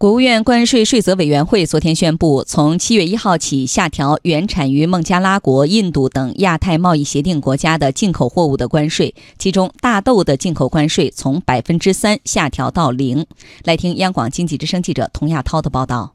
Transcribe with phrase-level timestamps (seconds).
[0.00, 13.26] 国务院关税税则委员会昨天宣布，从七月一号起下调原产于孟加拉国、印度等亚太贸易协定国家的进口货物的关税，其中大豆的进口关税从百分之三下调到零。
[13.64, 16.14] 来听央广经济之声记者童亚涛的报道。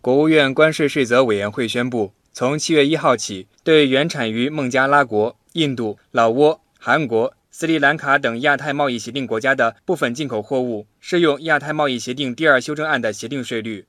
[0.00, 7.32] 国务院关税税则委员会宣布，从七月一号起，对原产于孟加拉国、印度、老挝、韩国。
[7.56, 13.86] 斯里兰卡等亚太贸易协定国家的部分进口货物适用亚太贸易协定第二修正案的协定税率。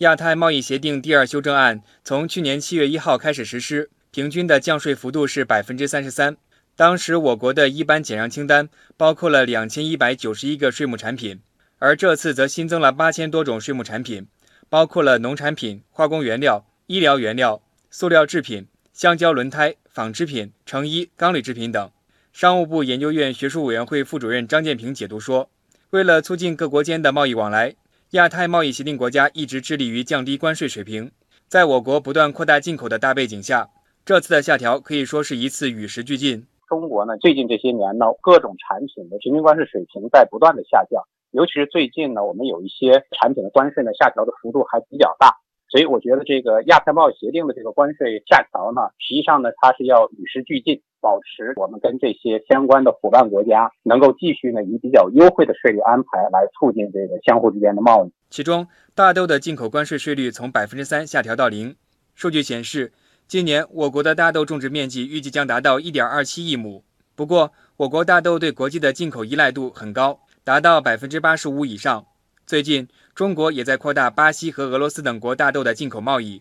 [0.00, 6.36] 亚太贸易协定第二修正案从去年七月一号开始实施，平均的降税幅度是百分之三十三。
[6.76, 11.40] 当时我国的一般减让清单包括了两千一百九十一个税目产品，
[11.78, 14.26] 而这次则新增了八千多种税目产品，
[14.68, 21.90] 包括了农产品、化工原料、医疗原料、塑料制品、橡胶轮胎、纺织品、成衣、钢铝制品等。
[22.36, 25.48] 商务部研究院学术委员会副主任张建平解读说，
[25.88, 27.74] 为了促进各国间的贸易往来，
[28.10, 31.10] 亚太贸易协定国家一直致力于降低关税水平。
[31.48, 33.70] 在我国不断扩大进口的大背景下，
[34.04, 36.46] 这次的下调可以说是一次与时俱进。
[36.68, 45.34] 中国呢，最近这些年呢，各种产品的平均关税水平在不断的下降，尤其是最近呢，我们有一些产品的关税呢，下调的幅度还比较大。
[45.76, 58.12] 所以我觉得这个亚太贸易协定的这个关税下调呢，实际上呢，它是要与时俱进，保持我们跟这些相关的伙伴国家能够继续呢以比较优惠的税率安排来促进这个相互之间的贸易。
[58.30, 61.76] 其中，大豆的进口关税税率从百分之三下调到零。
[62.14, 62.94] 数据显示，
[63.28, 66.84] 今年我国的大豆种植面积预计将达到一点二七亿亩。
[67.14, 72.06] 不过，我国大豆对国际的进口依赖度很高，达到百分之八十五以上。
[72.46, 76.40] 最近，中国也在扩大巴西和俄罗斯等国大豆的进口贸易。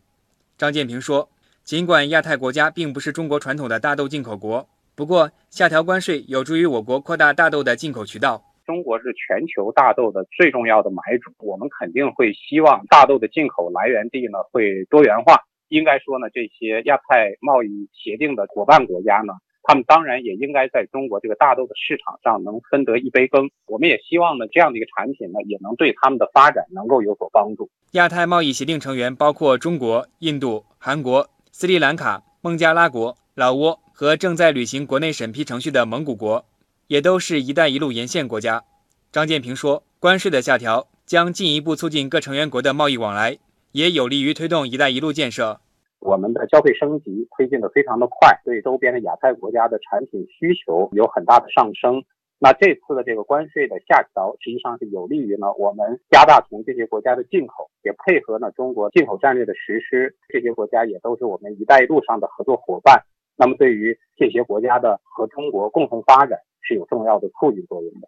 [0.56, 1.28] 张建平说，
[1.64, 8.40] 尽管亚太国家并不是中国传统的大豆进口国，不过下调关税有助于我国扩大大豆的进口渠道。
[8.68, 15.42] 中国是全球大豆的最重要的买主，我们肯定会希望大豆的进口来源地呢会多元化。
[15.70, 19.34] 应该说呢，这些亚太贸易协定的伙伴国家呢。
[19.68, 23.50] 他们当然也应该在中国这个大豆的市场上能分得一杯羹。
[23.66, 27.70] 我们也希望呢，这样的一个产品呢，也能对他们的发展能够有所帮助。
[27.94, 36.46] 亚太贸易协定成员包括中国、印度、韩国、斯里兰卡、孟加拉国、老挝和正在履行国内审批程序的蒙古国，
[36.88, 38.64] 也都是一带一路沿线国家。
[39.12, 43.40] 张建平说，关税的下调将进一步促进各成员国的贸易往来，
[43.72, 45.62] 也有利于推动一带一路建设。
[46.06, 52.04] 我们的消费升级推进的非常的快，对周边的亚太国家的产品需求有很大的上升。
[52.38, 60.16] 那这次的这个关税的下调，实际上是有利于呢我们加大从这些国家的进口，也配合呢中国进口战略的实施。
[60.30, 63.02] 这些国家也都是我们“一带一路”上的合作伙伴。
[63.36, 68.08] 那么对于这些国家的和中国共同发展是有重要的促进作用的。